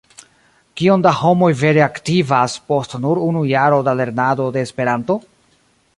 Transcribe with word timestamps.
Kiom 0.79 1.03
da 1.05 1.11
homoj 1.17 1.49
vere 1.59 1.83
aktivas 1.87 2.55
post 2.71 2.97
nur 3.05 3.21
unu 3.29 3.47
jaro 3.53 3.81
da 3.89 3.95
lernado 4.01 4.49
de 4.57 4.65
Esperanto? 4.69 5.21